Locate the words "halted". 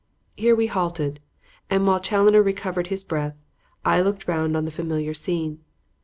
0.65-1.19